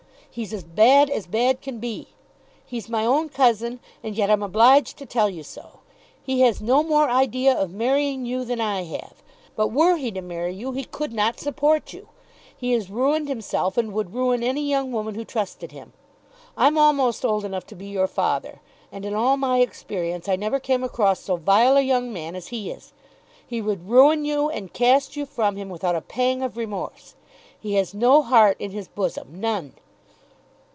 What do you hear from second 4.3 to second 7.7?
I'm obliged to tell you so. He has no more idea